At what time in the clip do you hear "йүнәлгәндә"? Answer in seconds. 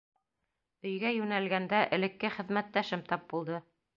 1.17-1.83